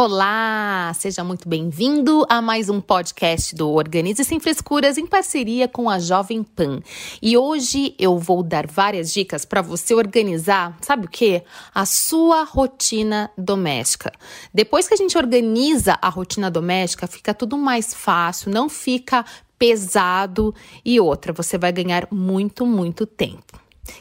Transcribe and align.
Olá, 0.00 0.92
seja 0.94 1.24
muito 1.24 1.48
bem-vindo 1.48 2.24
a 2.28 2.40
mais 2.40 2.68
um 2.68 2.80
podcast 2.80 3.52
do 3.52 3.68
Organize 3.70 4.22
Sem 4.22 4.38
Frescuras 4.38 4.96
em 4.96 5.04
parceria 5.04 5.66
com 5.66 5.90
a 5.90 5.98
Jovem 5.98 6.44
Pan. 6.44 6.80
E 7.20 7.36
hoje 7.36 7.96
eu 7.98 8.16
vou 8.16 8.44
dar 8.44 8.64
várias 8.68 9.12
dicas 9.12 9.44
para 9.44 9.60
você 9.60 9.94
organizar, 9.94 10.78
sabe 10.82 11.06
o 11.06 11.10
que? 11.10 11.42
A 11.74 11.84
sua 11.84 12.44
rotina 12.44 13.28
doméstica. 13.36 14.12
Depois 14.54 14.86
que 14.86 14.94
a 14.94 14.96
gente 14.96 15.18
organiza 15.18 15.98
a 16.00 16.08
rotina 16.08 16.48
doméstica, 16.48 17.08
fica 17.08 17.34
tudo 17.34 17.58
mais 17.58 17.92
fácil, 17.92 18.52
não 18.52 18.68
fica 18.68 19.24
pesado 19.58 20.54
e 20.84 21.00
outra, 21.00 21.32
você 21.32 21.58
vai 21.58 21.72
ganhar 21.72 22.06
muito, 22.12 22.64
muito 22.64 23.04
tempo. 23.04 23.58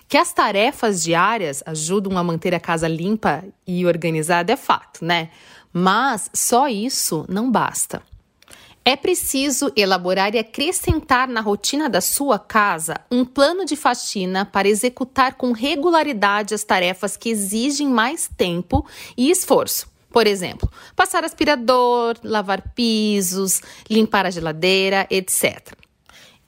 Que 0.08 0.18
as 0.18 0.32
tarefas 0.32 1.02
diárias 1.02 1.64
ajudam 1.66 2.18
a 2.18 2.24
manter 2.24 2.54
a 2.54 2.60
casa 2.60 2.88
limpa 2.88 3.44
e 3.66 3.86
organizada 3.86 4.54
é 4.54 4.56
fato, 4.56 5.04
né? 5.04 5.30
Mas 5.72 6.30
só 6.34 6.68
isso 6.68 7.26
não 7.28 7.52
basta. 7.52 8.02
É 8.90 8.96
preciso 8.96 9.70
elaborar 9.76 10.34
e 10.34 10.40
acrescentar 10.40 11.28
na 11.28 11.42
rotina 11.42 11.90
da 11.90 12.00
sua 12.00 12.40
casa 12.40 12.96
um 13.12 13.26
plano 13.26 13.66
de 13.66 13.76
faxina 13.76 14.46
para 14.46 14.70
executar 14.70 15.34
com 15.34 15.52
regularidade 15.52 16.54
as 16.54 16.64
tarefas 16.64 17.18
que 17.18 17.28
exigem 17.28 17.90
mais 17.90 18.30
tempo 18.38 18.88
e 19.18 19.30
esforço. 19.30 19.92
Por 20.10 20.26
exemplo, 20.26 20.72
passar 20.96 21.26
aspirador, 21.26 22.16
lavar 22.24 22.62
pisos, 22.74 23.62
limpar 23.90 24.26
a 24.26 24.32
geladeira, 24.32 25.06
etc. 25.10 25.74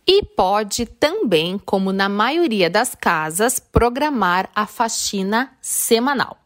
E 0.08 0.24
pode 0.24 0.86
também, 0.86 1.60
como 1.60 1.92
na 1.92 2.08
maioria 2.08 2.70
das 2.70 2.96
casas, 2.96 3.60
programar 3.60 4.50
a 4.56 4.66
faxina 4.66 5.52
semanal. 5.62 6.39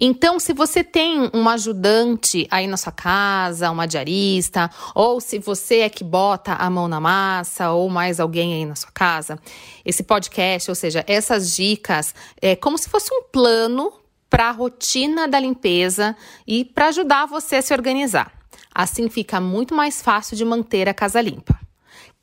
Então, 0.00 0.38
se 0.38 0.52
você 0.52 0.84
tem 0.84 1.28
um 1.34 1.48
ajudante 1.48 2.46
aí 2.52 2.68
na 2.68 2.76
sua 2.76 2.92
casa, 2.92 3.68
uma 3.68 3.84
diarista, 3.84 4.70
ou 4.94 5.20
se 5.20 5.40
você 5.40 5.80
é 5.80 5.88
que 5.88 6.04
bota 6.04 6.52
a 6.52 6.70
mão 6.70 6.86
na 6.86 7.00
massa, 7.00 7.72
ou 7.72 7.90
mais 7.90 8.20
alguém 8.20 8.54
aí 8.54 8.64
na 8.64 8.76
sua 8.76 8.92
casa, 8.92 9.36
esse 9.84 10.04
podcast, 10.04 10.70
ou 10.70 10.76
seja, 10.76 11.04
essas 11.08 11.52
dicas, 11.56 12.14
é 12.40 12.54
como 12.54 12.78
se 12.78 12.88
fosse 12.88 13.12
um 13.12 13.24
plano 13.24 13.92
para 14.30 14.50
a 14.50 14.52
rotina 14.52 15.26
da 15.26 15.40
limpeza 15.40 16.14
e 16.46 16.64
para 16.64 16.88
ajudar 16.88 17.26
você 17.26 17.56
a 17.56 17.62
se 17.62 17.74
organizar. 17.74 18.30
Assim 18.72 19.08
fica 19.08 19.40
muito 19.40 19.74
mais 19.74 20.00
fácil 20.00 20.36
de 20.36 20.44
manter 20.44 20.88
a 20.88 20.94
casa 20.94 21.20
limpa. 21.20 21.58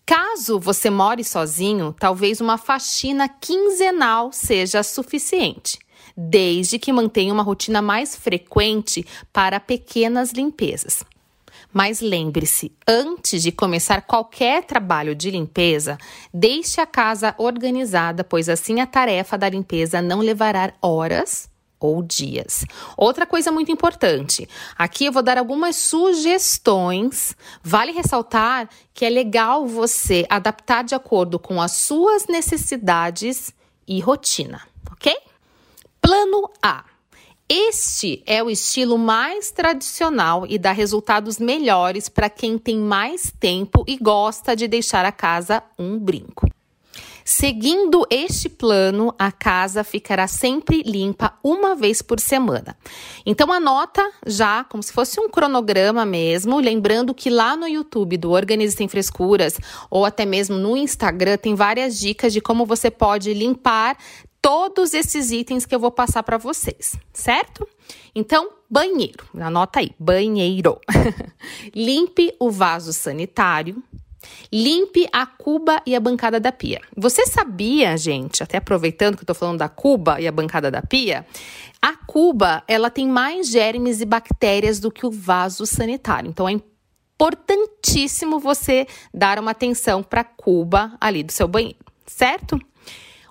Caso 0.05 0.59
você 0.59 0.89
more 0.89 1.23
sozinho, 1.25 1.93
talvez 1.99 2.39
uma 2.39 2.57
faxina 2.57 3.27
quinzenal 3.27 4.31
seja 4.31 4.81
suficiente 4.81 5.79
desde 6.15 6.79
que 6.79 6.93
mantenha 6.93 7.33
uma 7.33 7.43
rotina 7.43 7.81
mais 7.81 8.15
frequente 8.15 9.05
para 9.33 9.59
pequenas 9.59 10.31
limpezas. 10.31 11.03
Mas 11.73 11.99
lembre-se, 11.99 12.71
antes 12.87 13.43
de 13.43 13.51
começar 13.51 14.01
qualquer 14.03 14.63
trabalho 14.63 15.13
de 15.13 15.29
limpeza, 15.29 15.97
deixe 16.33 16.79
a 16.79 16.85
casa 16.85 17.35
organizada, 17.37 18.23
pois 18.23 18.47
assim 18.47 18.79
a 18.79 18.87
tarefa 18.87 19.37
da 19.37 19.49
limpeza 19.49 20.01
não 20.01 20.19
levará 20.19 20.73
horas 20.81 21.49
ou 21.77 22.01
dias. 22.01 22.65
Outra 22.95 23.25
coisa 23.25 23.51
muito 23.51 23.71
importante, 23.71 24.47
aqui 24.77 25.05
eu 25.05 25.11
vou 25.11 25.21
dar 25.21 25.37
algumas 25.37 25.75
sugestões. 25.75 27.35
Vale 27.61 27.91
ressaltar 27.91 28.69
que 28.93 29.03
é 29.03 29.09
legal 29.09 29.67
você 29.67 30.25
adaptar 30.29 30.83
de 30.83 30.95
acordo 30.95 31.37
com 31.37 31.61
as 31.61 31.73
suas 31.73 32.25
necessidades 32.27 33.53
e 33.85 33.99
rotina, 33.99 34.61
ok? 34.91 35.13
Plano 36.05 36.51
A. 36.61 36.85
Este 37.49 38.21
é 38.27 38.43
o 38.43 38.47
estilo 38.47 38.95
mais 38.95 39.49
tradicional 39.49 40.45
e 40.47 40.59
dá 40.59 40.71
resultados 40.71 41.39
melhores 41.39 42.07
para 42.07 42.29
quem 42.29 42.59
tem 42.59 42.77
mais 42.77 43.33
tempo 43.39 43.83
e 43.87 43.97
gosta 43.97 44.55
de 44.55 44.67
deixar 44.67 45.03
a 45.03 45.11
casa 45.11 45.63
um 45.79 45.97
brinco. 45.97 46.47
Seguindo 47.27 48.05
este 48.07 48.47
plano, 48.47 49.15
a 49.17 49.31
casa 49.31 49.83
ficará 49.83 50.27
sempre 50.27 50.83
limpa 50.83 51.33
uma 51.43 51.73
vez 51.73 52.03
por 52.03 52.19
semana. 52.19 52.77
Então 53.25 53.51
anota 53.51 54.07
já 54.27 54.63
como 54.63 54.83
se 54.83 54.93
fosse 54.93 55.19
um 55.19 55.27
cronograma 55.27 56.05
mesmo, 56.05 56.59
lembrando 56.59 57.15
que 57.15 57.31
lá 57.31 57.57
no 57.57 57.67
YouTube 57.67 58.15
do 58.15 58.29
Organize 58.29 58.75
Sem 58.75 58.87
Frescuras 58.87 59.59
ou 59.89 60.05
até 60.05 60.23
mesmo 60.23 60.55
no 60.55 60.77
Instagram 60.77 61.37
tem 61.37 61.55
várias 61.55 61.97
dicas 61.97 62.31
de 62.31 62.41
como 62.41 62.63
você 62.63 62.91
pode 62.91 63.33
limpar 63.33 63.97
todos 64.45 64.93
esses 64.93 65.31
itens 65.31 65.65
que 65.65 65.73
eu 65.73 65.79
vou 65.79 65.89
passar 65.89 66.21
para 66.21 66.37
vocês, 66.37 66.95
certo? 67.11 67.67
Então, 68.13 68.51
banheiro, 68.69 69.25
anota 69.39 69.79
aí, 69.79 69.89
banheiro. 69.97 70.79
Limpe 71.73 72.31
o 72.39 72.51
vaso 72.51 72.93
sanitário. 72.93 73.81
Limpe 74.53 75.07
a 75.11 75.25
cuba 75.25 75.81
e 75.83 75.95
a 75.95 75.99
bancada 75.99 76.39
da 76.39 76.51
pia. 76.51 76.79
Você 76.95 77.25
sabia, 77.25 77.97
gente, 77.97 78.43
até 78.43 78.57
aproveitando 78.57 79.15
que 79.17 79.23
eu 79.23 79.27
tô 79.27 79.33
falando 79.33 79.57
da 79.57 79.69
cuba 79.69 80.21
e 80.21 80.27
a 80.27 80.31
bancada 80.31 80.69
da 80.69 80.83
pia, 80.83 81.25
a 81.81 81.93
cuba, 81.93 82.63
ela 82.67 82.91
tem 82.91 83.07
mais 83.07 83.49
germes 83.49 83.99
e 83.99 84.05
bactérias 84.05 84.79
do 84.79 84.91
que 84.91 85.07
o 85.07 85.11
vaso 85.11 85.65
sanitário. 85.65 86.29
Então 86.29 86.47
é 86.47 86.51
importantíssimo 86.51 88.39
você 88.39 88.85
dar 89.11 89.39
uma 89.39 89.51
atenção 89.51 90.03
para 90.03 90.21
a 90.21 90.23
cuba 90.23 90.95
ali 91.01 91.23
do 91.23 91.31
seu 91.31 91.47
banheiro, 91.47 91.79
certo? 92.05 92.59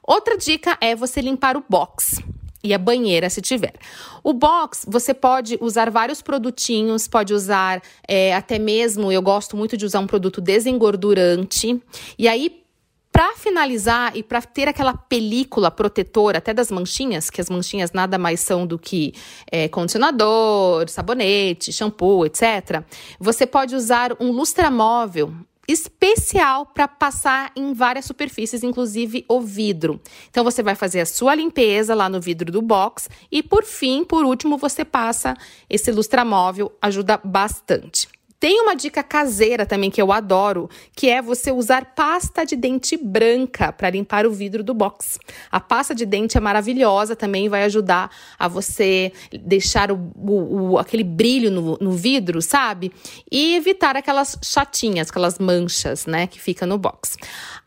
Outra 0.06 0.36
dica 0.36 0.76
é 0.80 0.94
você 0.94 1.20
limpar 1.20 1.56
o 1.56 1.64
box 1.68 2.22
e 2.62 2.72
a 2.72 2.78
banheira 2.78 3.28
se 3.28 3.42
tiver. 3.42 3.74
O 4.22 4.32
box, 4.32 4.86
você 4.88 5.12
pode 5.12 5.58
usar 5.60 5.90
vários 5.90 6.22
produtinhos, 6.22 7.06
pode 7.06 7.34
usar 7.34 7.82
é, 8.08 8.34
até 8.34 8.58
mesmo, 8.58 9.12
eu 9.12 9.20
gosto 9.20 9.56
muito 9.56 9.76
de 9.76 9.84
usar 9.84 10.00
um 10.00 10.06
produto 10.06 10.40
desengordurante. 10.40 11.80
E 12.18 12.26
aí, 12.26 12.64
para 13.12 13.34
finalizar 13.36 14.16
e 14.16 14.22
para 14.22 14.42
ter 14.42 14.66
aquela 14.66 14.94
película 14.96 15.70
protetora 15.70 16.38
até 16.38 16.52
das 16.52 16.70
manchinhas, 16.70 17.30
que 17.30 17.40
as 17.40 17.48
manchinhas 17.48 17.92
nada 17.92 18.18
mais 18.18 18.40
são 18.40 18.66
do 18.66 18.78
que 18.78 19.14
é, 19.52 19.68
condicionador, 19.68 20.88
sabonete, 20.88 21.72
shampoo, 21.72 22.26
etc., 22.26 22.82
você 23.20 23.46
pode 23.46 23.76
usar 23.76 24.16
um 24.18 24.32
lustramóvel 24.32 25.32
especial 25.68 26.66
para 26.66 26.86
passar 26.86 27.52
em 27.56 27.72
várias 27.72 28.04
superfícies, 28.04 28.62
inclusive 28.62 29.24
o 29.28 29.40
vidro. 29.40 30.00
Então 30.30 30.44
você 30.44 30.62
vai 30.62 30.74
fazer 30.74 31.00
a 31.00 31.06
sua 31.06 31.34
limpeza 31.34 31.94
lá 31.94 32.08
no 32.08 32.20
vidro 32.20 32.52
do 32.52 32.62
box 32.62 33.08
e 33.30 33.42
por 33.42 33.64
fim, 33.64 34.04
por 34.04 34.24
último, 34.24 34.56
você 34.56 34.84
passa 34.84 35.36
esse 35.68 35.90
lustramóvel, 35.90 36.72
ajuda 36.80 37.20
bastante. 37.22 38.13
Tem 38.44 38.60
uma 38.60 38.76
dica 38.76 39.02
caseira 39.02 39.64
também 39.64 39.90
que 39.90 40.02
eu 40.02 40.12
adoro, 40.12 40.68
que 40.94 41.08
é 41.08 41.22
você 41.22 41.50
usar 41.50 41.94
pasta 41.94 42.44
de 42.44 42.54
dente 42.54 42.94
branca 42.94 43.72
para 43.72 43.88
limpar 43.88 44.26
o 44.26 44.30
vidro 44.30 44.62
do 44.62 44.74
box. 44.74 45.18
A 45.50 45.58
pasta 45.58 45.94
de 45.94 46.04
dente 46.04 46.36
é 46.36 46.40
maravilhosa 46.42 47.16
também, 47.16 47.48
vai 47.48 47.64
ajudar 47.64 48.10
a 48.38 48.46
você 48.46 49.14
deixar 49.32 49.90
o, 49.90 50.12
o, 50.14 50.72
o 50.72 50.78
aquele 50.78 51.04
brilho 51.04 51.50
no, 51.50 51.78
no 51.80 51.92
vidro, 51.92 52.42
sabe? 52.42 52.92
E 53.32 53.56
evitar 53.56 53.96
aquelas 53.96 54.38
chatinhas, 54.44 55.08
aquelas 55.08 55.38
manchas, 55.38 56.04
né, 56.04 56.26
que 56.26 56.38
fica 56.38 56.66
no 56.66 56.76
box. 56.76 57.16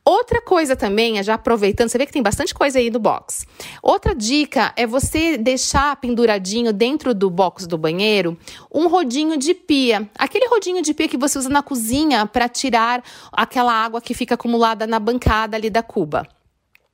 Outra 0.07 0.42
coisa 0.42 0.74
também, 0.74 1.21
já 1.21 1.33
aproveitando, 1.33 1.89
você 1.89 1.98
vê 1.98 2.06
que 2.06 2.13
tem 2.13 2.24
bastante 2.24 2.54
coisa 2.54 2.80
aí 2.80 2.89
no 2.89 2.98
box. 2.98 3.45
Outra 3.83 4.15
dica 4.15 4.71
é 4.77 4.88
você 4.88 5.38
deixar 5.38 5.98
penduradinho 5.98 6.71
dentro 6.71 7.13
do 7.13 7.30
box 7.30 7.68
do 7.68 7.77
banheiro 7.77 8.38
um 8.74 8.88
rodinho 8.88 9.36
de 9.36 9.54
pia. 9.54 10.09
Aquele 10.18 10.48
rodinho 10.48 10.81
de 10.81 10.94
pia 10.94 11.09
que 11.09 11.18
você 11.18 11.38
usa 11.38 11.50
na 11.50 11.62
cozinha 11.62 12.25
para 12.25 12.48
tirar 12.48 13.04
aquela 13.33 13.74
água 13.74 14.00
que 14.00 14.13
fica 14.13 14.36
acumulada 14.36 14.88
na 14.88 14.98
bancada 14.98 15.57
ali 15.57 15.69
da 15.69 15.83
cuba. 15.83 16.25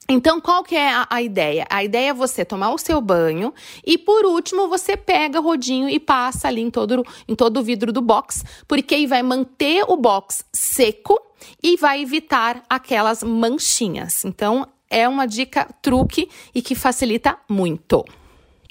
Então, 0.09 0.41
qual 0.41 0.63
que 0.63 0.75
é 0.75 0.91
a, 0.91 1.05
a, 1.07 1.21
ideia? 1.21 1.67
A 1.69 1.83
ideia 1.83 2.09
é 2.09 2.13
você 2.15 2.43
tomar 2.43 2.71
o 2.71 2.79
seu 2.79 2.99
banho 2.99 3.53
e, 3.85 3.95
por 3.95 4.25
último, 4.25 4.67
você 4.67 4.97
pega 4.97 5.39
o 5.39 5.43
rodinho 5.43 5.87
e 5.87 5.99
passa 5.99 6.47
ali 6.47 6.61
em 6.61 6.71
todo, 6.71 7.05
em 7.27 7.35
todo 7.35 7.59
o 7.59 7.63
vidro 7.63 7.93
do 7.93 8.01
box, 8.01 8.43
porque 8.67 8.95
aí 8.95 9.05
vai 9.05 9.21
manter 9.21 9.85
o 9.87 9.95
box 9.95 10.43
seco 10.51 11.32
e 11.61 11.77
vai 11.77 12.01
evitar 12.01 12.63
aquelas 12.69 13.23
manchinhas. 13.23 14.25
Então, 14.25 14.67
é 14.89 15.07
uma 15.07 15.25
dica 15.25 15.67
truque 15.81 16.29
e 16.53 16.61
que 16.61 16.75
facilita 16.75 17.37
muito. 17.49 18.05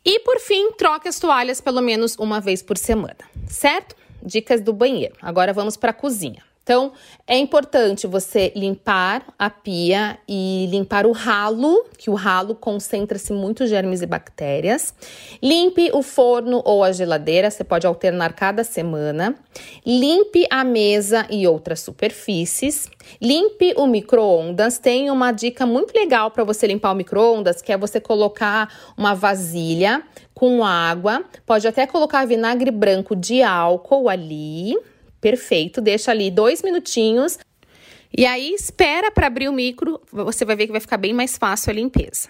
E, 0.04 0.20
por 0.20 0.38
fim, 0.40 0.72
troque 0.72 1.08
as 1.08 1.18
toalhas 1.18 1.60
pelo 1.60 1.80
menos 1.80 2.16
uma 2.16 2.40
vez 2.40 2.62
por 2.62 2.76
semana, 2.76 3.18
certo? 3.46 3.94
Dicas 4.24 4.60
do 4.60 4.72
banheiro. 4.72 5.14
Agora 5.20 5.52
vamos 5.52 5.76
para 5.76 5.90
a 5.90 5.94
cozinha. 5.94 6.42
Então, 6.62 6.92
é 7.26 7.36
importante 7.36 8.06
você 8.06 8.52
limpar 8.54 9.34
a 9.36 9.50
pia 9.50 10.16
e 10.28 10.68
limpar 10.70 11.06
o 11.06 11.12
ralo, 11.12 11.84
que 11.98 12.08
o 12.08 12.14
ralo 12.14 12.54
concentra-se 12.54 13.32
muito 13.32 13.66
germes 13.66 14.00
e 14.00 14.06
bactérias. 14.06 14.94
Limpe 15.42 15.90
o 15.92 16.02
forno 16.02 16.62
ou 16.64 16.84
a 16.84 16.92
geladeira, 16.92 17.50
você 17.50 17.64
pode 17.64 17.84
alternar 17.84 18.34
cada 18.34 18.62
semana. 18.62 19.34
Limpe 19.84 20.46
a 20.48 20.62
mesa 20.62 21.26
e 21.28 21.48
outras 21.48 21.80
superfícies. 21.80 22.88
Limpe 23.20 23.74
o 23.76 23.88
micro-ondas. 23.88 24.78
Tem 24.78 25.10
uma 25.10 25.32
dica 25.32 25.66
muito 25.66 25.92
legal 25.92 26.30
para 26.30 26.44
você 26.44 26.68
limpar 26.68 26.92
o 26.92 26.94
micro-ondas, 26.94 27.60
que 27.60 27.72
é 27.72 27.76
você 27.76 28.00
colocar 28.00 28.72
uma 28.96 29.14
vasilha 29.14 30.04
com 30.32 30.64
água, 30.64 31.24
pode 31.46 31.68
até 31.68 31.86
colocar 31.86 32.24
vinagre 32.24 32.70
branco 32.70 33.14
de 33.14 33.42
álcool 33.42 34.08
ali 34.08 34.74
perfeito, 35.22 35.80
deixa 35.80 36.10
ali 36.10 36.30
dois 36.30 36.62
minutinhos. 36.62 37.38
E 38.14 38.26
aí 38.26 38.52
espera 38.52 39.10
para 39.10 39.28
abrir 39.28 39.48
o 39.48 39.52
micro, 39.52 39.98
você 40.12 40.44
vai 40.44 40.54
ver 40.54 40.66
que 40.66 40.72
vai 40.72 40.80
ficar 40.82 40.98
bem 40.98 41.14
mais 41.14 41.38
fácil 41.38 41.70
a 41.70 41.72
limpeza. 41.72 42.28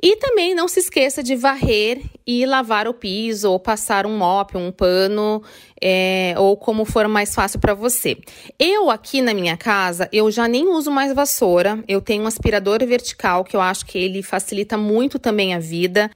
E 0.00 0.16
também 0.16 0.52
não 0.52 0.66
se 0.66 0.80
esqueça 0.80 1.22
de 1.22 1.36
varrer 1.36 2.00
e 2.26 2.44
lavar 2.44 2.88
o 2.88 2.94
piso, 2.94 3.50
ou 3.50 3.58
passar 3.58 4.04
um 4.04 4.16
mop, 4.16 4.56
um 4.56 4.72
pano, 4.72 5.40
é, 5.80 6.34
ou 6.36 6.56
como 6.56 6.84
for 6.84 7.06
mais 7.06 7.32
fácil 7.32 7.60
para 7.60 7.72
você. 7.72 8.18
Eu 8.58 8.90
aqui 8.90 9.22
na 9.22 9.32
minha 9.32 9.56
casa, 9.56 10.08
eu 10.12 10.28
já 10.28 10.48
nem 10.48 10.66
uso 10.66 10.90
mais 10.90 11.14
vassoura. 11.14 11.82
Eu 11.86 12.00
tenho 12.00 12.24
um 12.24 12.26
aspirador 12.26 12.84
vertical 12.84 13.44
que 13.44 13.54
eu 13.54 13.60
acho 13.60 13.86
que 13.86 13.96
ele 13.96 14.24
facilita 14.24 14.76
muito 14.76 15.20
também 15.20 15.54
a 15.54 15.60
vida 15.60 16.10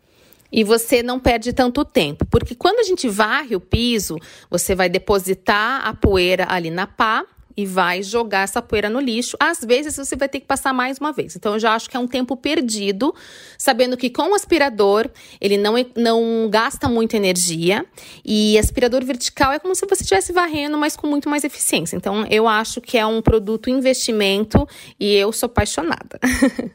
e 0.50 0.64
você 0.64 1.02
não 1.02 1.18
perde 1.18 1.52
tanto 1.52 1.84
tempo, 1.84 2.24
porque 2.26 2.54
quando 2.54 2.80
a 2.80 2.84
gente 2.84 3.08
varre 3.08 3.56
o 3.56 3.60
piso, 3.60 4.16
você 4.50 4.74
vai 4.74 4.88
depositar 4.88 5.86
a 5.86 5.94
poeira 5.94 6.46
ali 6.48 6.70
na 6.70 6.86
pá 6.86 7.24
e 7.56 7.64
vai 7.64 8.02
jogar 8.02 8.42
essa 8.42 8.60
poeira 8.60 8.90
no 8.90 9.00
lixo. 9.00 9.36
Às 9.40 9.60
vezes 9.60 9.96
você 9.96 10.14
vai 10.14 10.28
ter 10.28 10.40
que 10.40 10.46
passar 10.46 10.72
mais 10.72 10.98
uma 10.98 11.12
vez. 11.12 11.34
Então 11.36 11.54
eu 11.54 11.58
já 11.58 11.74
acho 11.74 11.88
que 11.88 11.96
é 11.96 12.00
um 12.00 12.06
tempo 12.06 12.36
perdido, 12.36 13.14
sabendo 13.56 13.96
que 13.96 14.10
com 14.10 14.30
o 14.30 14.34
aspirador 14.34 15.08
ele 15.40 15.56
não, 15.56 15.74
não 15.96 16.48
gasta 16.50 16.88
muita 16.88 17.16
energia 17.16 17.86
e 18.24 18.58
aspirador 18.58 19.04
vertical 19.04 19.52
é 19.52 19.58
como 19.58 19.74
se 19.74 19.86
você 19.86 20.02
estivesse 20.02 20.32
varrendo, 20.32 20.76
mas 20.76 20.96
com 20.96 21.06
muito 21.06 21.30
mais 21.30 21.44
eficiência. 21.44 21.96
Então 21.96 22.26
eu 22.28 22.46
acho 22.46 22.80
que 22.80 22.98
é 22.98 23.06
um 23.06 23.22
produto 23.22 23.70
investimento 23.70 24.68
e 25.00 25.14
eu 25.14 25.32
sou 25.32 25.46
apaixonada. 25.46 26.20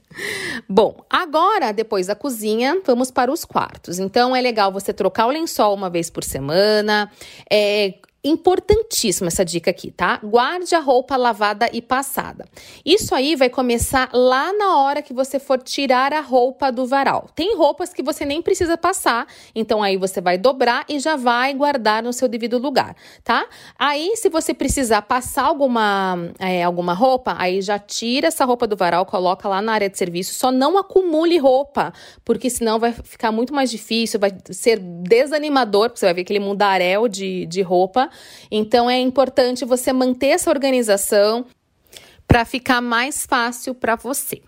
Bom, 0.67 1.05
agora 1.09 1.71
depois 1.71 2.07
da 2.07 2.15
cozinha, 2.15 2.81
vamos 2.85 3.11
para 3.11 3.31
os 3.31 3.45
quartos. 3.45 3.99
Então 3.99 4.35
é 4.35 4.41
legal 4.41 4.71
você 4.71 4.91
trocar 4.91 5.27
o 5.27 5.29
lençol 5.29 5.73
uma 5.73 5.89
vez 5.89 6.09
por 6.09 6.23
semana, 6.23 7.11
é, 7.49 7.95
Importantíssima 8.23 9.29
essa 9.29 9.43
dica 9.43 9.71
aqui, 9.71 9.89
tá? 9.89 10.19
Guarde 10.23 10.75
a 10.75 10.79
roupa 10.79 11.17
lavada 11.17 11.67
e 11.73 11.81
passada. 11.81 12.45
Isso 12.85 13.15
aí 13.15 13.35
vai 13.35 13.49
começar 13.49 14.11
lá 14.13 14.53
na 14.53 14.77
hora 14.77 15.01
que 15.01 15.11
você 15.11 15.39
for 15.39 15.57
tirar 15.57 16.13
a 16.13 16.21
roupa 16.21 16.71
do 16.71 16.85
varal. 16.85 17.27
Tem 17.33 17.57
roupas 17.57 17.91
que 17.91 18.03
você 18.03 18.23
nem 18.23 18.39
precisa 18.39 18.77
passar, 18.77 19.25
então 19.55 19.81
aí 19.81 19.97
você 19.97 20.21
vai 20.21 20.37
dobrar 20.37 20.85
e 20.87 20.99
já 20.99 21.15
vai 21.15 21.51
guardar 21.55 22.03
no 22.03 22.13
seu 22.13 22.27
devido 22.27 22.59
lugar, 22.59 22.95
tá? 23.23 23.47
Aí, 23.77 24.15
se 24.15 24.29
você 24.29 24.53
precisar 24.53 25.01
passar 25.01 25.45
alguma, 25.45 26.15
é, 26.37 26.61
alguma 26.61 26.93
roupa, 26.93 27.35
aí 27.39 27.59
já 27.59 27.79
tira 27.79 28.27
essa 28.27 28.45
roupa 28.45 28.67
do 28.67 28.75
varal, 28.75 29.03
coloca 29.03 29.49
lá 29.49 29.63
na 29.63 29.73
área 29.73 29.89
de 29.89 29.97
serviço. 29.97 30.35
Só 30.35 30.51
não 30.51 30.77
acumule 30.77 31.39
roupa, 31.39 31.91
porque 32.23 32.51
senão 32.51 32.77
vai 32.77 32.93
ficar 32.93 33.31
muito 33.31 33.51
mais 33.51 33.71
difícil, 33.71 34.19
vai 34.19 34.31
ser 34.51 34.77
desanimador, 34.77 35.89
porque 35.89 35.99
você 35.99 36.05
vai 36.05 36.13
ver 36.13 36.21
aquele 36.21 36.39
mundaréu 36.39 37.07
de, 37.07 37.47
de 37.47 37.63
roupa. 37.63 38.10
Então 38.49 38.89
é 38.89 38.99
importante 38.99 39.65
você 39.65 39.91
manter 39.93 40.27
essa 40.27 40.49
organização 40.49 41.45
para 42.27 42.45
ficar 42.45 42.81
mais 42.81 43.25
fácil 43.25 43.75
para 43.75 43.95
você. 43.95 44.41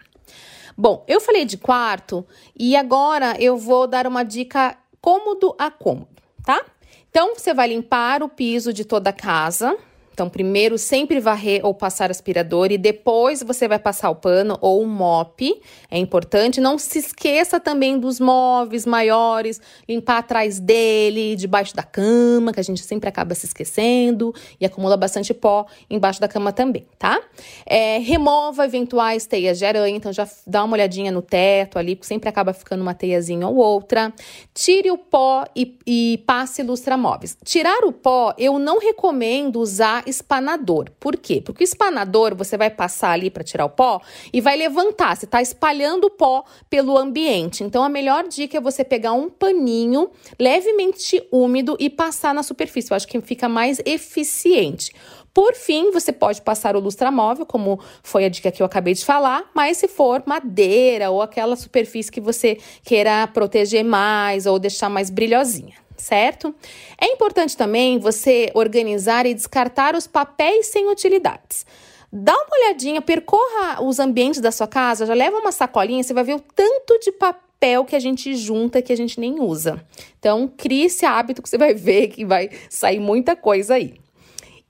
Bom, 0.78 1.04
eu 1.08 1.20
falei 1.22 1.46
de 1.46 1.58
quarto 1.58 2.26
e 2.58 2.76
agora 2.76 3.36
eu 3.40 3.58
vou 3.58 3.88
dar 3.88 4.08
uma 4.08 4.24
dica 4.24 4.78
cômodo 5.00 5.56
a 5.60 5.70
cômodo, 5.70 6.08
tá? 6.44 6.64
Então 7.10 7.36
você 7.36 7.54
vai 7.54 7.68
limpar 7.68 8.24
o 8.24 8.30
piso 8.30 8.74
de 8.74 8.84
toda 8.84 9.12
a 9.12 9.14
casa 9.14 9.78
então, 10.14 10.30
primeiro 10.30 10.78
sempre 10.78 11.20
varrer 11.20 11.66
ou 11.66 11.74
passar 11.74 12.12
aspirador 12.12 12.72
e 12.72 12.78
depois 12.78 13.42
você 13.42 13.68
vai 13.68 13.80
passar 13.80 14.12
o 14.12 14.16
pano 14.16 14.58
ou 14.62 14.84
o 14.84 14.88
mop. 14.88 15.60
É 15.90 15.98
importante. 15.98 16.62
Não 16.62 16.78
se 16.78 17.00
esqueça 17.00 17.60
também 17.60 17.98
dos 17.98 18.20
móveis 18.20 18.86
maiores, 18.86 19.60
limpar 19.90 20.20
atrás 20.20 20.60
dele, 20.60 21.36
debaixo 21.36 21.76
da 21.76 21.82
cama, 21.82 22.54
que 22.54 22.60
a 22.60 22.64
gente 22.64 22.84
sempre 22.84 23.10
acaba 23.10 23.34
se 23.34 23.48
esquecendo 23.48 24.34
e 24.62 24.66
acumula 24.66 24.96
bastante 24.96 25.34
pó 25.34 25.66
embaixo 25.90 26.22
da 26.22 26.28
cama 26.28 26.54
também, 26.54 26.86
tá? 27.00 27.20
É, 27.66 27.98
remova 27.98 28.66
eventuais 28.66 29.26
teias 29.26 29.58
de 29.58 29.66
aranha, 29.66 29.98
então 29.98 30.14
já 30.14 30.28
dá 30.46 30.64
uma 30.64 30.76
olhadinha 30.76 31.12
no 31.12 31.24
teto 31.24 31.80
ali, 31.80 31.96
porque 31.96 32.08
sempre 32.08 32.30
acaba 32.30 32.54
ficando 32.54 32.82
uma 32.82 32.94
teiazinha 32.94 33.48
ou 33.48 33.56
outra. 33.56 34.14
Tire 34.54 34.92
o 34.92 34.98
pó 34.98 35.46
e, 35.56 35.76
e 35.88 36.24
passe 36.28 36.62
lustramóveis. 36.62 37.36
Tirar 37.44 37.84
o 37.84 37.92
pó, 37.92 38.36
eu 38.38 38.60
não 38.60 38.80
recomendo 38.80 39.60
usar 39.60 40.03
espanador. 40.08 40.90
Por 41.00 41.18
quê? 41.18 41.42
Porque 41.42 41.64
o 41.64 41.66
espanador 41.66 42.36
você 42.36 42.58
vai 42.58 42.70
passar 42.70 43.12
ali 43.12 43.30
para 43.30 43.44
tirar 43.44 43.66
o 43.66 43.70
pó 43.70 44.02
e 44.32 44.42
vai 44.42 44.58
levantar, 44.58 45.16
você 45.16 45.26
está 45.26 45.42
espalhando 45.42 46.06
o 46.06 46.10
pó 46.10 46.44
pelo 46.70 46.98
ambiente. 46.98 47.64
Então 47.64 47.84
a 47.84 47.90
melhor 47.90 48.28
dica 48.28 48.58
é 48.58 48.62
você 48.62 48.84
pegar 48.84 49.14
um 49.14 49.30
paninho 49.30 50.10
levemente 50.40 51.26
úmido 51.32 51.76
e 51.80 51.90
passar 51.90 52.34
na 52.34 52.44
superfície. 52.44 52.92
Eu 52.92 52.96
acho 52.96 53.08
que 53.08 53.20
fica 53.22 53.48
mais 53.50 53.80
eficiente. 53.86 54.92
Por 55.34 55.56
fim, 55.56 55.90
você 55.90 56.14
pode 56.14 56.42
passar 56.44 56.76
o 56.76 56.80
lustramóvel, 56.80 57.44
como 57.44 57.80
foi 58.04 58.24
a 58.24 58.30
dica 58.30 58.52
que 58.52 58.62
eu 58.62 58.66
acabei 58.68 58.94
de 58.94 59.04
falar, 59.04 59.50
mas 59.54 59.78
se 59.78 59.88
for 59.88 60.22
madeira 60.28 61.10
ou 61.10 61.24
aquela 61.24 61.56
superfície 61.56 62.12
que 62.12 62.22
você 62.22 62.60
queira 62.84 63.26
proteger 63.28 63.84
mais 63.84 64.46
ou 64.46 64.60
deixar 64.60 64.90
mais 64.90 65.10
brilhosinha 65.10 65.84
certo? 65.98 66.54
É 67.00 67.08
importante 67.08 67.56
também 67.56 68.00
você 68.00 68.52
organizar 68.54 69.26
e 69.26 69.34
descartar 69.34 69.96
os 69.96 70.08
papéis 70.08 70.68
sem 70.68 70.90
utilidades. 70.90 71.66
Dá 72.12 72.34
uma 72.34 72.58
olhadinha, 72.58 73.02
percorra 73.02 73.82
os 73.82 74.00
ambientes 74.00 74.40
da 74.40 74.52
sua 74.52 74.68
casa, 74.68 75.06
já 75.06 75.14
leva 75.14 75.38
uma 75.38 75.52
sacolinha, 75.52 76.04
você 76.04 76.14
vai 76.14 76.24
ver 76.24 76.36
o 76.36 76.40
tanto 76.40 77.00
de 77.00 77.12
papel 77.12 77.86
que 77.86 77.96
a 77.96 78.00
gente 78.00 78.36
junta 78.36 78.82
que 78.82 78.94
a 78.94 78.98
gente 78.98 79.20
nem 79.20 79.40
usa. 79.40 79.84
Então, 80.20 80.48
crie 80.48 80.86
esse 80.86 81.06
hábito 81.06 81.42
que 81.42 81.50
você 81.50 81.58
vai 81.58 81.74
ver 81.74 82.10
que 82.10 82.24
vai 82.24 82.52
sair 82.70 83.00
muita 83.00 83.36
coisa 83.36 83.76
aí. 83.76 83.96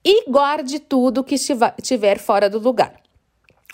E 0.06 0.30
guarde 0.30 0.80
tudo 0.80 1.24
que 1.24 1.36
estiver 1.36 2.18
fora 2.18 2.50
do 2.50 2.60
lugar. 2.60 3.03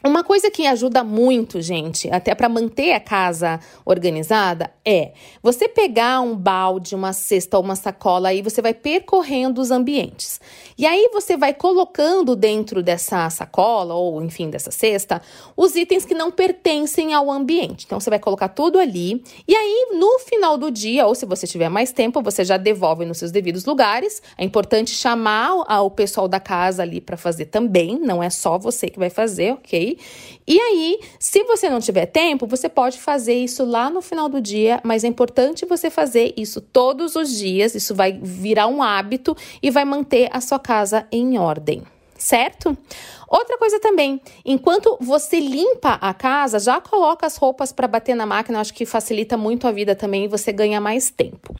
Uma 0.01 0.23
coisa 0.23 0.49
que 0.49 0.65
ajuda 0.65 1.03
muito, 1.03 1.61
gente, 1.61 2.09
até 2.09 2.33
para 2.33 2.47
manter 2.47 2.93
a 2.93 3.01
casa 3.01 3.59
organizada, 3.83 4.71
é 4.85 5.11
você 5.43 5.67
pegar 5.67 6.21
um 6.21 6.37
balde, 6.37 6.95
uma 6.95 7.11
cesta 7.11 7.57
ou 7.57 7.63
uma 7.65 7.75
sacola 7.75 8.33
e 8.33 8.41
você 8.41 8.61
vai 8.61 8.73
percorrendo 8.73 9.59
os 9.59 9.71
ambientes. 9.71 10.39
E 10.77 10.85
aí 10.85 11.09
você 11.11 11.35
vai 11.35 11.53
colocando 11.53 12.33
dentro 12.33 12.81
dessa 12.81 13.29
sacola 13.29 13.93
ou, 13.93 14.23
enfim, 14.23 14.49
dessa 14.49 14.71
cesta, 14.71 15.21
os 15.57 15.75
itens 15.75 16.05
que 16.05 16.13
não 16.13 16.31
pertencem 16.31 17.13
ao 17.13 17.29
ambiente. 17.29 17.83
Então 17.85 17.99
você 17.99 18.09
vai 18.09 18.19
colocar 18.19 18.47
tudo 18.47 18.79
ali 18.79 19.21
e 19.45 19.53
aí 19.53 19.89
no 19.99 20.17
final 20.19 20.57
do 20.57 20.71
dia, 20.71 21.07
ou 21.07 21.13
se 21.13 21.25
você 21.25 21.45
tiver 21.45 21.67
mais 21.67 21.91
tempo, 21.91 22.21
você 22.21 22.45
já 22.45 22.55
devolve 22.55 23.03
nos 23.03 23.17
seus 23.17 23.31
devidos 23.31 23.65
lugares. 23.65 24.21
É 24.37 24.45
importante 24.45 24.91
chamar 24.91 25.55
o 25.83 25.91
pessoal 25.91 26.29
da 26.29 26.39
casa 26.39 26.83
ali 26.83 27.01
para 27.01 27.17
fazer 27.17 27.47
também, 27.47 27.99
não 27.99 28.23
é 28.23 28.29
só 28.29 28.57
você 28.57 28.89
que 28.89 28.97
vai 28.97 29.09
fazer, 29.09 29.51
OK? 29.55 29.88
E 30.47 30.59
aí, 30.59 30.99
se 31.19 31.43
você 31.43 31.69
não 31.69 31.79
tiver 31.79 32.05
tempo, 32.07 32.47
você 32.47 32.67
pode 32.67 32.99
fazer 32.99 33.35
isso 33.35 33.63
lá 33.63 33.89
no 33.89 34.01
final 34.01 34.27
do 34.27 34.41
dia, 34.41 34.81
mas 34.83 35.03
é 35.03 35.07
importante 35.07 35.65
você 35.65 35.89
fazer 35.89 36.33
isso 36.35 36.59
todos 36.59 37.15
os 37.15 37.37
dias, 37.37 37.75
isso 37.75 37.95
vai 37.95 38.19
virar 38.21 38.67
um 38.67 38.81
hábito 38.81 39.35
e 39.61 39.69
vai 39.69 39.85
manter 39.85 40.29
a 40.31 40.41
sua 40.41 40.59
casa 40.59 41.07
em 41.11 41.37
ordem 41.37 41.83
certo? 42.19 42.77
Outra 43.27 43.57
coisa 43.57 43.79
também, 43.79 44.21
enquanto 44.43 44.97
você 44.99 45.39
limpa 45.39 45.93
a 46.01 46.13
casa, 46.13 46.59
já 46.59 46.81
coloca 46.81 47.25
as 47.25 47.37
roupas 47.37 47.71
para 47.71 47.87
bater 47.87 48.15
na 48.15 48.25
máquina, 48.25 48.59
acho 48.59 48.73
que 48.73 48.85
facilita 48.85 49.37
muito 49.37 49.67
a 49.67 49.71
vida 49.71 49.95
também 49.95 50.25
e 50.25 50.27
você 50.27 50.51
ganha 50.51 50.81
mais 50.81 51.09
tempo. 51.09 51.55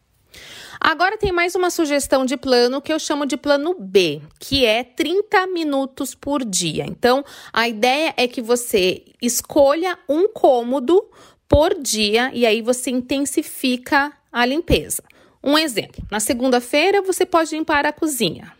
Agora 0.81 1.17
tem 1.17 1.31
mais 1.31 1.55
uma 1.55 1.69
sugestão 1.69 2.25
de 2.25 2.37
plano 2.37 2.81
que 2.81 2.93
eu 2.93 2.97
chamo 2.97 3.25
de 3.25 3.35
plano 3.35 3.75
B, 3.77 4.21
que 4.39 4.65
é 4.65 4.81
30 4.83 5.47
minutos 5.47 6.15
por 6.15 6.45
dia. 6.45 6.85
Então, 6.87 7.23
a 7.51 7.67
ideia 7.67 8.13
é 8.15 8.27
que 8.27 8.41
você 8.41 9.03
escolha 9.21 9.99
um 10.07 10.29
cômodo 10.29 11.05
por 11.49 11.73
dia 11.77 12.31
e 12.33 12.45
aí 12.45 12.61
você 12.61 12.91
intensifica 12.91 14.13
a 14.31 14.45
limpeza. 14.45 15.03
Um 15.43 15.57
exemplo: 15.57 16.01
na 16.09 16.21
segunda-feira 16.21 17.01
você 17.01 17.25
pode 17.25 17.53
limpar 17.53 17.85
a 17.85 17.91
cozinha. 17.91 18.53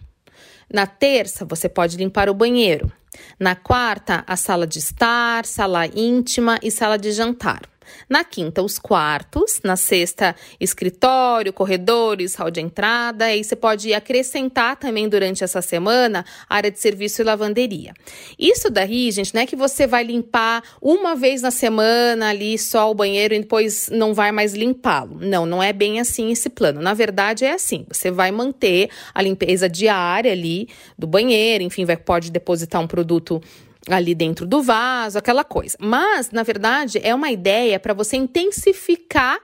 Na 0.72 0.86
terça, 0.86 1.46
você 1.46 1.68
pode 1.70 1.98
limpar 1.98 2.30
o 2.30 2.34
banheiro. 2.34 2.92
Na 3.40 3.56
quarta, 3.56 4.24
a 4.28 4.36
sala 4.36 4.68
de 4.68 4.78
estar, 4.78 5.46
sala 5.46 5.88
íntima 5.88 6.60
e 6.62 6.70
sala 6.70 6.98
de 6.98 7.12
jantar. 7.12 7.62
Na 8.10 8.24
quinta, 8.24 8.62
os 8.62 8.78
quartos. 8.80 9.62
Na 9.64 9.76
sexta, 9.76 10.36
escritório, 10.60 11.54
corredores, 11.54 12.36
hall 12.36 12.52
de 12.52 12.62
entrada. 12.62 13.26
Aí 13.26 13.44
você 13.44 13.56
pode 13.56 13.94
acrescentar 13.94 14.78
também 14.78 15.08
durante 15.08 15.44
essa 15.44 15.62
semana 15.62 16.26
área 16.50 16.72
de 16.72 16.80
serviço 16.80 17.22
e 17.22 17.26
lavanderia. 17.26 17.94
Isso 18.38 18.70
daí, 18.70 19.12
gente, 19.12 19.34
não 19.34 19.42
é 19.42 19.46
que 19.46 19.56
você 19.56 19.86
vai 19.86 20.04
limpar 20.04 20.64
uma 20.82 21.16
vez 21.16 21.42
na 21.42 21.52
semana 21.52 22.30
ali 22.30 22.58
só 22.58 22.90
o 22.90 22.94
banheiro 22.94 23.34
e 23.34 23.40
depois 23.40 23.90
não 23.92 24.14
vai 24.14 24.32
mais 24.32 24.54
limpá-lo. 24.54 25.20
Não, 25.22 25.46
não 25.46 25.62
é 25.62 25.74
bem 25.74 26.00
assim 26.00 26.32
esse 26.32 26.50
plano. 26.50 26.82
Na 26.82 26.94
verdade, 26.94 27.46
é 27.46 27.54
assim: 27.54 27.86
você 27.90 28.12
vai 28.12 28.32
manter 28.32 28.90
a 29.14 29.22
limpeza 29.22 29.70
diária 29.70 30.32
ali 30.32 30.68
do 30.98 31.08
banheiro, 31.08 31.64
enfim, 31.64 31.86
vai, 31.86 31.98
pode 31.98 32.32
depositar 32.32 32.82
um 32.82 32.88
produto 32.88 33.42
ali 33.88 34.14
dentro 34.14 34.46
do 34.46 34.62
vaso, 34.62 35.18
aquela 35.18 35.44
coisa. 35.44 35.78
Mas, 35.80 36.32
na 36.32 36.44
verdade, 36.44 37.00
é 37.02 37.14
uma 37.14 37.32
ideia 37.32 37.80
para 37.80 37.94
você 37.94 38.18
intensificar 38.18 39.40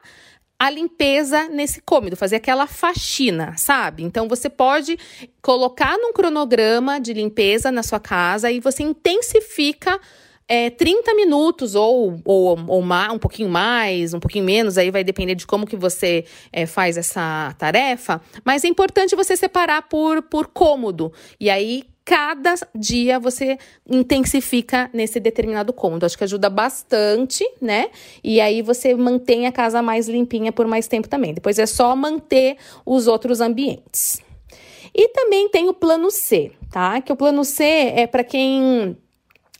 a 0.57 0.69
limpeza 0.69 1.49
nesse 1.49 1.81
cômodo, 1.81 2.15
fazer 2.15 2.37
aquela 2.37 2.65
faxina, 2.65 3.55
sabe? 3.57 4.03
Então 4.03 4.27
você 4.27 4.49
pode 4.49 4.97
colocar 5.41 5.97
num 5.97 6.13
cronograma 6.13 6.99
de 6.99 7.13
limpeza 7.13 7.71
na 7.71 7.83
sua 7.83 7.99
casa 7.99 8.49
e 8.49 8.61
você 8.61 8.81
intensifica 8.81 9.99
é, 10.47 10.69
30 10.69 11.13
minutos 11.15 11.75
ou, 11.75 12.21
ou, 12.23 12.57
ou 12.67 12.83
um 12.83 13.19
pouquinho 13.19 13.49
mais, 13.49 14.13
um 14.13 14.19
pouquinho 14.19 14.45
menos, 14.45 14.77
aí 14.77 14.91
vai 14.91 15.03
depender 15.03 15.35
de 15.35 15.45
como 15.45 15.65
que 15.65 15.75
você 15.75 16.23
é, 16.53 16.65
faz 16.65 16.97
essa 16.97 17.53
tarefa. 17.57 18.21
Mas 18.43 18.63
é 18.63 18.67
importante 18.67 19.15
você 19.15 19.35
separar 19.35 19.81
por, 19.83 20.21
por 20.21 20.47
cômodo. 20.47 21.11
E 21.39 21.49
aí, 21.49 21.83
cada 22.05 22.53
dia 22.75 23.19
você 23.19 23.57
intensifica 23.89 24.89
nesse 24.93 25.19
determinado 25.19 25.73
cômodo. 25.73 26.05
Acho 26.05 26.15
que 26.15 26.23
ajuda 26.23 26.51
bastante, 26.51 27.43
né? 27.59 27.89
E 28.23 28.39
aí 28.39 28.61
você 28.61 28.93
mantém 28.93 29.47
a 29.47 29.51
casa 29.51 29.81
mais 29.81 30.07
limpinha 30.07 30.51
por 30.51 30.67
mais 30.67 30.87
tempo 30.87 31.09
também. 31.09 31.33
Depois 31.33 31.57
é 31.57 31.65
só 31.65 31.95
manter 31.95 32.57
os 32.85 33.07
outros 33.07 33.41
ambientes. 33.41 34.21
E 34.93 35.09
também 35.09 35.49
tem 35.49 35.67
o 35.67 35.73
plano 35.73 36.11
C, 36.11 36.51
tá? 36.71 37.01
Que 37.01 37.11
o 37.11 37.15
plano 37.15 37.43
C 37.43 37.63
é 37.63 38.05
para 38.05 38.23
quem 38.23 38.95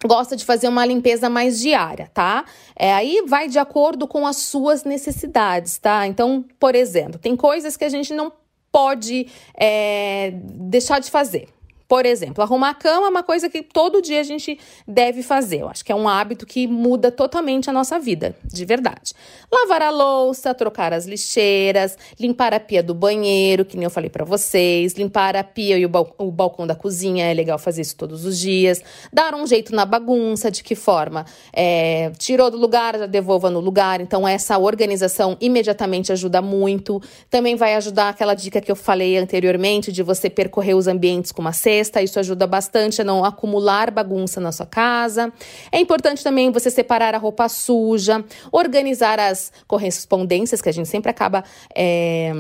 gosta 0.06 0.36
de 0.36 0.46
fazer 0.46 0.68
uma 0.68 0.86
limpeza 0.86 1.30
mais 1.30 1.60
diária, 1.60 2.10
tá? 2.14 2.46
É, 2.76 2.94
aí 2.94 3.24
vai 3.28 3.48
de 3.48 3.58
acordo 3.58 4.08
com 4.08 4.28
as 4.28 4.38
suas 4.38 4.84
necessidades, 4.84 5.80
tá? 5.80 6.06
Então, 6.06 6.46
por 6.60 6.76
exemplo, 6.76 7.20
tem 7.20 7.36
coisas 7.36 7.76
que 7.76 7.84
a 7.84 7.90
gente 7.90 8.14
não 8.14 8.32
pode 8.72 9.28
é, 9.58 10.32
deixar 10.34 11.00
de 11.00 11.10
fazer. 11.10 11.55
Por 11.88 12.06
exemplo, 12.06 12.44
arrumar 12.44 12.72
a 12.72 12.74
cama 12.74 13.06
é 13.06 13.10
uma 13.10 13.22
coisa 13.22 13.48
que 13.48 13.62
todo 13.62 14.02
dia 14.02 14.20
a 14.20 14.24
gente 14.24 14.58
deve 14.88 15.22
fazer. 15.22 15.62
Eu 15.62 15.70
acho 15.70 15.86
que 15.86 15.92
é 15.92 15.96
um 15.96 16.10
hábito 16.10 16.44
que 16.46 16.66
muda 16.66 17.12
totalmente 17.12 17.70
a 17.70 17.74
nossa 17.74 18.00
vida, 18.00 18.36
de 18.44 18.66
verdade. 18.66 19.14
Lavar 19.52 19.84
a 19.84 19.92
louça, 19.92 20.54
trocar 20.56 20.94
as 20.94 21.06
lixeiras, 21.06 21.96
limpar 22.20 22.56
a 22.56 22.60
pia 22.60 22.82
do 22.82 22.96
banheiro, 22.96 23.64
que 23.64 23.78
nem 23.78 23.84
eu 23.84 23.92
falei 23.92 24.10
para 24.10 24.26
vocês, 24.26 24.94
limpar 24.94 25.36
a 25.36 25.44
pia 25.44 25.78
e 25.78 25.86
o, 25.86 25.90
bal 25.90 26.12
o 26.18 26.32
balcão 26.32 26.66
da 26.66 26.74
cozinha, 26.74 27.26
é 27.26 27.34
legal 27.34 27.60
fazer 27.60 27.82
isso 27.82 27.96
todos 27.96 28.26
os 28.26 28.40
dias. 28.40 28.82
Dar 29.14 29.36
um 29.36 29.46
jeito 29.46 29.76
na 29.76 29.86
bagunça, 29.86 30.50
de 30.50 30.64
que 30.64 30.74
forma? 30.74 31.24
É, 31.54 32.12
tirou 32.18 32.50
do 32.50 32.58
lugar, 32.58 32.98
já 32.98 33.06
devolva 33.06 33.52
no 33.52 33.60
lugar. 33.60 34.02
Então, 34.02 34.28
essa 34.28 34.58
organização 34.58 35.38
imediatamente 35.40 36.12
ajuda 36.12 36.42
muito. 36.42 37.00
Também 37.30 37.56
vai 37.56 37.76
ajudar 37.76 38.10
aquela 38.10 38.34
dica 38.34 38.60
que 38.60 38.72
eu 38.72 38.76
falei 38.76 39.18
anteriormente 39.18 39.92
de 39.92 40.02
você 40.02 40.32
percorrer 40.32 40.74
os 40.74 40.88
ambientes 40.88 41.32
com 41.32 41.42
uma 41.42 41.54
cesta 41.54 41.75
cesta, 41.76 42.02
isso 42.02 42.20
ajuda 42.20 42.48
bastante 42.48 43.02
a 43.02 43.04
não 43.04 43.26
acumular 43.26 43.92
bagunça 43.92 44.40
na 44.40 44.52
sua 44.52 44.66
casa. 44.66 45.32
É 45.72 45.80
importante 45.80 46.24
também 46.24 46.52
você 46.52 46.70
separar 46.70 47.14
a 47.14 47.18
roupa 47.18 47.50
suja, 47.50 48.24
organizar 48.52 49.20
as 49.20 49.52
correspondências, 49.68 50.62
que 50.62 50.70
a 50.70 50.72
gente 50.72 50.88
sempre 50.88 51.10
acaba. 51.10 51.44
É 51.76 52.32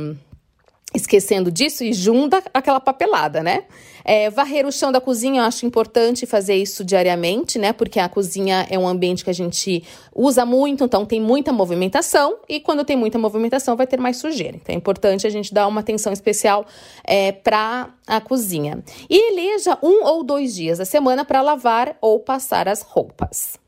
esquecendo 0.96 1.52
disso 1.52 1.84
e 1.84 1.94
junta 1.94 2.42
aquela 2.54 2.80
papelada, 2.80 3.44
né? 3.44 3.64
É, 4.04 4.30
varrer 4.30 4.68
o 4.68 4.72
chão 4.72 4.92
da 4.92 5.02
cozinha, 5.02 5.42
eu 5.42 5.46
acho 5.46 5.66
importante 5.66 6.26
fazer 6.28 6.56
isso 6.56 6.86
diariamente, 6.86 7.58
né? 7.58 7.74
Porque 7.74 8.00
a 8.00 8.08
cozinha 8.08 8.68
é 8.70 8.78
um 8.78 8.88
ambiente 8.88 9.24
que 9.24 9.30
a 9.30 9.34
gente 9.34 9.84
usa 10.14 10.46
muito, 10.46 10.84
então 10.84 11.06
tem 11.06 11.20
muita 11.20 11.52
movimentação, 11.52 12.38
e 12.48 12.60
quando 12.60 12.86
tem 12.86 12.96
muita 12.96 13.18
movimentação 13.18 13.76
vai 13.76 13.88
ter 13.88 14.00
mais 14.00 14.18
sujeira. 14.18 14.58
Então 14.58 14.74
é 14.74 14.78
importante 14.78 15.26
a 15.26 15.30
gente 15.30 15.54
dar 15.54 15.68
uma 15.68 15.82
atenção 15.82 16.14
especial 16.14 16.66
é, 17.04 17.32
para 17.32 17.90
a 18.06 18.22
cozinha. 18.22 18.84
E 19.10 19.34
eleja 19.34 19.78
um 19.82 20.06
ou 20.06 20.24
dois 20.24 20.54
dias 20.54 20.78
da 20.78 20.86
semana 20.86 21.26
para 21.26 21.42
lavar 21.42 21.98
ou 22.00 22.20
passar 22.20 22.68
as 22.68 22.84
roupas. 22.84 23.65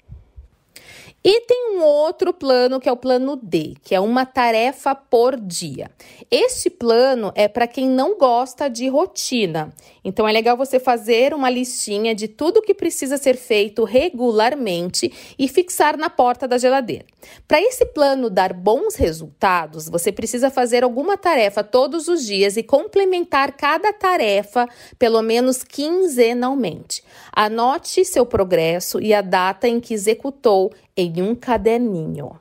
E 1.23 1.41
tem 1.41 1.75
um 1.75 1.83
outro 1.83 2.31
plano 2.31 2.79
que 2.79 2.87
é 2.87 2.91
o 2.91 2.95
plano 2.95 3.35
D, 3.41 3.75
que 3.83 3.93
é 3.93 3.99
uma 3.99 4.25
tarefa 4.25 4.93
por 4.93 5.35
dia. 5.35 5.89
Este 6.29 6.69
plano 6.69 7.33
é 7.35 7.47
para 7.47 7.67
quem 7.67 7.89
não 7.89 8.17
gosta 8.17 8.69
de 8.69 8.87
rotina. 8.87 9.73
Então 10.05 10.27
é 10.27 10.31
legal 10.31 10.55
você 10.55 10.79
fazer 10.79 11.33
uma 11.33 11.49
listinha 11.49 12.15
de 12.15 12.27
tudo 12.27 12.61
que 12.61 12.73
precisa 12.73 13.17
ser 13.17 13.35
feito 13.35 13.83
regularmente 13.83 15.11
e 15.37 15.47
fixar 15.47 15.97
na 15.97 16.09
porta 16.09 16.47
da 16.47 16.57
geladeira. 16.57 17.05
Para 17.47 17.61
esse 17.61 17.85
plano 17.87 18.29
dar 18.29 18.53
bons 18.53 18.95
resultados, 18.95 19.89
você 19.89 20.11
precisa 20.11 20.49
fazer 20.49 20.83
alguma 20.83 21.17
tarefa 21.17 21.63
todos 21.63 22.07
os 22.07 22.25
dias 22.25 22.55
e 22.55 22.63
complementar 22.63 23.57
cada 23.57 23.91
tarefa 23.91 24.65
pelo 24.97 25.21
menos 25.21 25.63
quinzenalmente. 25.63 27.03
Anote 27.33 28.05
seu 28.05 28.25
progresso 28.25 29.01
e 29.01 29.13
a 29.13 29.21
data 29.21 29.67
em 29.67 29.79
que 29.79 29.93
executou 29.93 30.71
em 30.97 31.21
um 31.21 31.35
caderninho. 31.35 32.31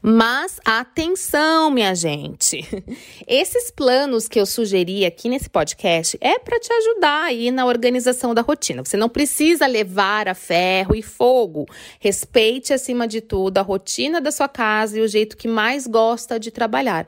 Mas 0.00 0.60
atenção, 0.64 1.70
minha 1.70 1.92
gente. 1.94 2.64
Esses 3.26 3.70
planos 3.70 4.28
que 4.28 4.40
eu 4.40 4.46
sugeri 4.46 5.04
aqui 5.04 5.28
nesse 5.28 5.50
podcast 5.50 6.16
é 6.20 6.38
para 6.38 6.58
te 6.60 6.72
ajudar 6.72 7.24
aí 7.24 7.50
na 7.50 7.66
organização 7.66 8.32
da 8.32 8.40
rotina. 8.40 8.84
Você 8.84 8.96
não 8.96 9.08
precisa 9.08 9.66
levar 9.66 10.28
a 10.28 10.34
ferro 10.34 10.94
e 10.94 11.02
fogo. 11.02 11.66
Respeite 11.98 12.72
acima 12.72 13.08
de 13.08 13.20
tudo 13.20 13.58
a 13.58 13.62
rotina 13.62 14.20
da 14.20 14.30
sua 14.30 14.48
casa 14.48 14.98
e 14.98 15.02
o 15.02 15.08
jeito 15.08 15.36
que 15.36 15.48
mais 15.48 15.86
gosta 15.86 16.38
de 16.38 16.52
trabalhar 16.52 17.06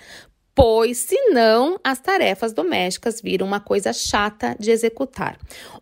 pois 0.62 0.98
senão 0.98 1.80
as 1.82 1.98
tarefas 2.00 2.52
domésticas 2.52 3.18
viram 3.18 3.46
uma 3.46 3.60
coisa 3.60 3.94
chata 3.94 4.54
de 4.60 4.70
executar. 4.70 5.38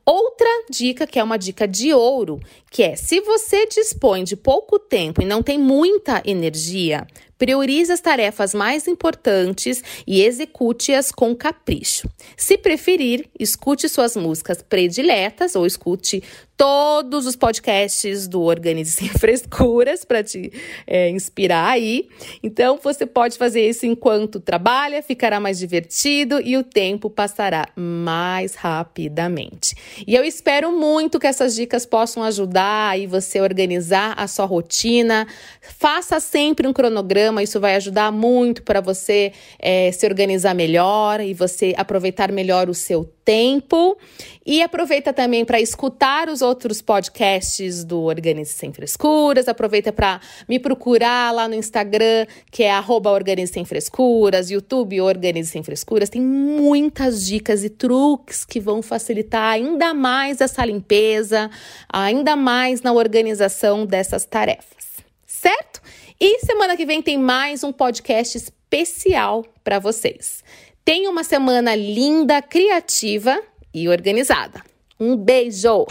Outra 0.07 0.49
dica, 0.71 1.05
que 1.05 1.19
é 1.19 1.25
uma 1.25 1.37
dica 1.37 1.67
de 1.67 1.93
ouro, 1.93 2.39
que 2.71 2.85
é 2.85 2.95
se 2.95 3.21
você 3.21 3.67
dispõe 3.67 4.23
de 4.23 4.37
pouco 4.37 4.79
tempo 4.79 5.21
e 5.21 5.25
não 5.25 5.43
tem 5.43 5.59
muita 5.59 6.23
energia, 6.25 7.09
Priorize 7.39 7.93
as 7.93 8.01
tarefas 8.01 8.53
mais 8.53 8.89
importantes 8.89 9.83
e 10.07 10.23
execute-as 10.23 11.13
com 11.13 11.35
capricho. 11.37 12.09
Se 12.37 12.59
preferir, 12.59 13.29
escute 13.39 13.89
suas 13.89 14.17
músicas 14.17 14.61
prediletas 14.61 15.55
ou 15.55 15.65
escute 15.65 16.23
todos 16.59 17.25
os 17.25 17.37
podcasts 17.37 18.27
do 18.27 18.43
Organize 18.43 18.91
Sem 18.91 19.09
Frescuras 19.17 20.05
para 20.05 20.25
te 20.25 20.53
é, 20.85 21.09
inspirar 21.09 21.69
aí. 21.69 22.09
Então, 22.43 22.81
você 22.83 23.07
pode 23.07 23.39
fazer 23.39 23.69
isso 23.69 23.87
enquanto 23.87 24.41
trabalha, 24.41 25.01
ficará 25.01 25.39
mais 25.39 25.57
divertido 25.57 26.41
e 26.41 26.57
o 26.57 26.65
tempo 26.65 27.09
passará 27.09 27.69
mais 27.77 28.57
rapidamente. 28.57 29.77
E 30.05 30.17
eu 30.17 30.25
espero 30.25 30.73
muito 30.73 31.21
que 31.21 31.29
essas 31.29 31.55
dicas 31.55 31.87
possam 31.87 32.25
ajudar 32.25 32.89
aí 32.91 33.07
você 33.07 33.39
a 33.39 33.45
organizar 33.45 34.15
a 34.17 34.27
sua 34.27 34.45
rotina. 34.45 35.29
Faça 35.63 36.19
sempre 36.19 36.67
um 36.67 36.73
cronograma 36.73 37.28
programa. 37.29 37.43
Isso 37.43 37.61
vai 37.61 37.77
ajudar 37.77 38.11
muito 38.11 38.63
para 38.63 38.81
você 38.81 39.33
é, 39.59 39.93
se 39.93 40.07
organizar 40.07 40.55
melhor 40.55 41.21
e 41.21 41.35
você 41.35 41.75
aproveitar 41.77 42.33
melhor 42.33 42.69
o 42.69 42.75
seu 42.75 43.05
tempo. 43.25 43.97
E 44.45 44.63
aproveita 44.63 45.13
também 45.13 45.45
para 45.45 45.61
escutar 45.61 46.29
os 46.29 46.41
outros 46.41 46.81
podcasts 46.81 47.85
do 47.85 48.01
Organize 48.03 48.53
Sem 48.53 48.73
Frescuras. 48.73 49.47
Aproveita 49.49 49.93
para 49.93 50.21
me 50.49 50.59
procurar 50.59 51.33
lá 51.33 51.47
no 51.47 51.55
Instagram, 51.55 52.27
que 52.51 52.65
é 52.65 52.73
Organize 52.89 53.53
Sem 53.53 53.65
Frescuras, 53.65 54.51
YouTube 54.51 55.01
Organize 55.01 55.51
Sem 55.51 55.63
Frescuras. 55.63 56.09
Tem 56.09 56.23
muitas 56.23 57.27
dicas 57.27 57.63
e 57.63 57.69
truques 57.69 58.45
que 58.45 58.59
vão 58.59 58.81
facilitar 58.83 59.53
ainda 59.53 59.93
mais 59.93 60.41
essa 60.41 60.65
limpeza, 60.65 61.51
ainda 61.89 62.35
mais 62.35 62.81
na 62.81 62.93
organização 62.93 63.85
dessas 63.85 64.25
tarefas. 64.25 64.79
Certo? 65.27 65.83
E 66.21 66.41
semana 66.41 66.77
que 66.77 66.85
vem 66.85 67.01
tem 67.01 67.17
mais 67.17 67.63
um 67.63 67.73
podcast 67.73 68.37
especial 68.37 69.45
para 69.63 69.79
vocês. 69.79 70.43
Tenha 70.85 71.09
uma 71.09 71.23
semana 71.23 71.77
linda, 71.77 72.43
criativa 72.43 73.41
e 73.73 73.89
organizada. 73.89 74.61
Um 74.99 75.17
beijo! 75.17 75.87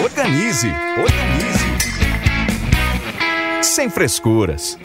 Organize, 0.00 0.68
organize. 0.96 1.58
Sem 3.64 3.90
frescuras. 3.90 4.78